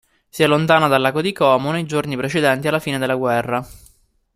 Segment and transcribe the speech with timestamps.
[0.31, 3.63] Si allontana dal lago di Como nei giorni precedenti la fine della guerra.